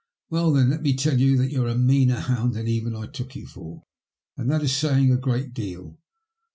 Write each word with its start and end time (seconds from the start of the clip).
Well, 0.31 0.51
then, 0.51 0.71
let 0.71 0.81
me 0.81 0.95
tell 0.95 1.19
you 1.19 1.37
that 1.37 1.51
you're 1.51 1.67
a 1.67 1.77
meaner 1.77 2.21
hound 2.21 2.55
than 2.55 2.67
even 2.67 2.95
I 2.95 3.05
took 3.05 3.35
you 3.35 3.45
for, 3.45 3.83
and 4.35 4.49
that 4.49 4.63
is 4.63 4.75
saying 4.75 5.11
a 5.11 5.15
great 5.15 5.53
deal. 5.53 5.99